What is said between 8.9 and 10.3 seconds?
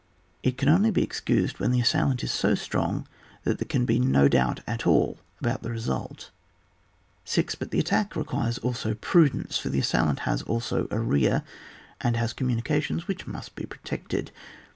pru dence, for the assailant